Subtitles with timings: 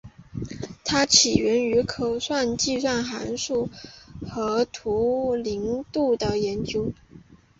[0.83, 2.17] 它起源于可
[2.57, 3.69] 计算函数
[4.27, 6.91] 和图灵度的研究。